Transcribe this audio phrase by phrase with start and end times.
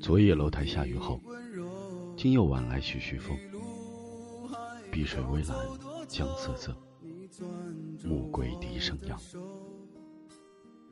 [0.00, 1.20] 昨夜楼台下雨后，
[2.16, 3.36] 今又晚来徐徐风。
[4.92, 5.56] 碧水微澜，
[6.06, 6.76] 江瑟瑟，
[8.04, 9.18] 暮归笛声扬。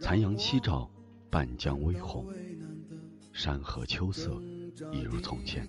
[0.00, 0.90] 残阳西照，
[1.30, 2.26] 半江微红，
[3.32, 4.40] 山河秋色
[4.92, 5.68] 一如从前。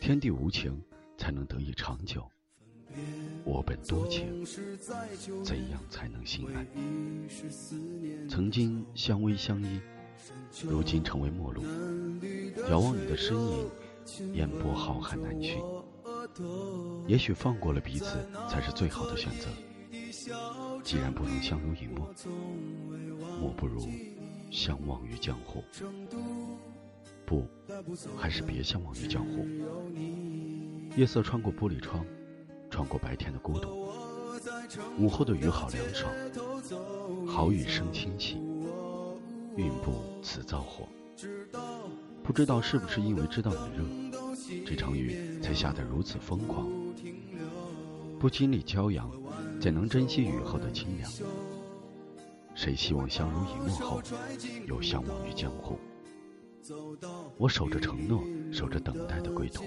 [0.00, 0.80] 天地无情，
[1.18, 2.26] 才能得以长久。
[3.44, 4.44] 我本多情，
[5.44, 6.66] 怎样才能心安？
[8.28, 9.80] 曾经相偎相依，
[10.62, 11.62] 如今成为陌路。
[12.68, 13.70] 遥望你的身影，
[14.34, 15.62] 烟波浩瀚难寻。
[17.06, 19.48] 也许放过了彼此，才是最好的选择。
[20.84, 22.12] 既然不能相濡以沫，
[23.40, 23.88] 莫不如
[24.50, 25.64] 相忘于江湖。
[27.24, 27.46] 不，
[28.16, 29.46] 还是别相忘于江湖。
[30.96, 32.04] 夜色穿过玻璃窗。
[32.70, 33.88] 穿过白天的孤独，
[34.98, 36.10] 午后的雨好凉爽，
[37.26, 38.40] 好雨生清气，
[39.56, 40.86] 云不辞灶火。
[42.22, 43.84] 不知道是不是因为知道你热，
[44.64, 46.70] 这场雨才下得如此疯狂。
[48.18, 49.10] 不经历骄阳，
[49.60, 51.10] 怎能珍惜雨后的清凉？
[52.54, 54.00] 谁希望相濡以沫后，
[54.66, 55.78] 又相忘于江湖？
[57.36, 58.22] 我守着承诺，
[58.52, 59.64] 守着等待的归途。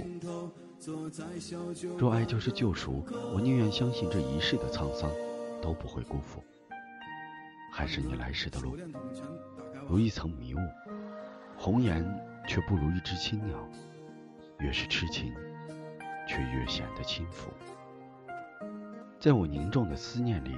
[1.97, 5.09] 若爱就是救赎，我宁愿相信这一世的沧桑
[5.61, 6.43] 都不会辜负。
[7.71, 8.77] 还是你来时的路，
[9.87, 10.59] 如一层迷雾，
[11.57, 12.05] 红颜
[12.47, 13.57] 却不如一只青鸟。
[14.59, 15.33] 越是痴情，
[16.27, 17.49] 却越显得轻浮。
[19.19, 20.55] 在我凝重的思念里，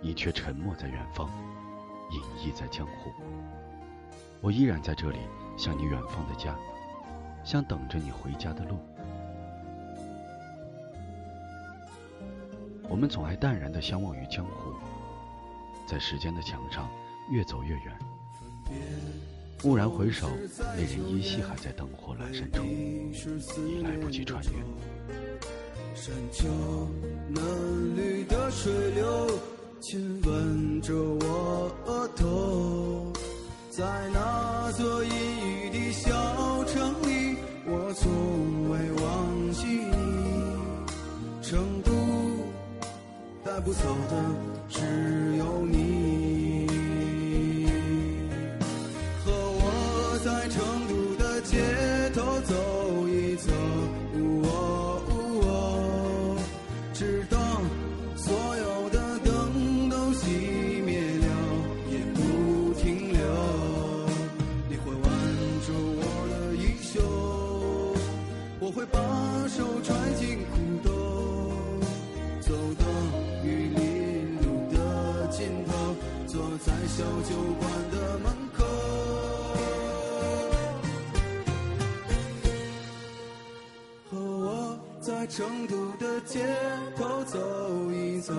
[0.00, 1.28] 你却沉默在远方，
[2.10, 3.12] 隐逸在江湖。
[4.40, 5.18] 我依然在这里，
[5.56, 6.56] 像你远方的家，
[7.44, 8.78] 像等着你回家的路。
[12.88, 14.72] 我们总爱淡然的相忘于江湖，
[15.86, 16.88] 在时间的墙上
[17.30, 17.98] 越走越远。
[19.60, 22.62] 蓦然回首，那人依稀还在灯火阑珊处，
[23.66, 24.50] 已来不及穿越。
[25.94, 26.48] 山丘
[27.28, 29.26] 嫩绿的水流，
[29.80, 30.94] 亲吻着
[43.58, 44.14] 带不走的
[44.68, 44.78] 只
[45.36, 46.64] 有你。
[49.24, 51.58] 和我在成都的街
[52.14, 52.54] 头走
[53.08, 53.50] 一走，
[54.46, 56.36] 哦
[56.94, 57.36] 直到
[58.14, 61.26] 所有的灯都熄灭了，
[61.90, 63.18] 也不停留。
[64.68, 65.02] 你会挽
[65.66, 67.02] 住我的衣袖，
[68.60, 69.00] 我会把
[69.48, 70.46] 手揣进
[85.28, 86.46] 成都的街
[86.96, 87.38] 头走
[87.92, 88.32] 一走，